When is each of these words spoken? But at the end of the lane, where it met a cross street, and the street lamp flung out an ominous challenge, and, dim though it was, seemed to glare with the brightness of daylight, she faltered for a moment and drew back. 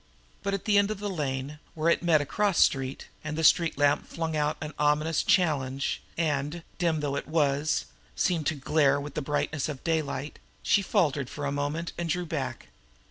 But 0.41 0.55
at 0.55 0.65
the 0.65 0.79
end 0.79 0.89
of 0.89 0.97
the 0.99 1.11
lane, 1.11 1.59
where 1.75 1.87
it 1.87 2.01
met 2.01 2.21
a 2.21 2.25
cross 2.25 2.57
street, 2.57 3.07
and 3.23 3.37
the 3.37 3.43
street 3.43 3.77
lamp 3.77 4.07
flung 4.07 4.35
out 4.35 4.57
an 4.59 4.73
ominous 4.79 5.21
challenge, 5.21 6.01
and, 6.17 6.63
dim 6.79 7.01
though 7.01 7.15
it 7.15 7.27
was, 7.27 7.85
seemed 8.15 8.47
to 8.47 8.55
glare 8.55 8.99
with 8.99 9.13
the 9.13 9.21
brightness 9.21 9.69
of 9.69 9.83
daylight, 9.83 10.39
she 10.63 10.81
faltered 10.81 11.29
for 11.29 11.45
a 11.45 11.51
moment 11.51 11.93
and 11.99 12.09
drew 12.09 12.25
back. 12.25 12.69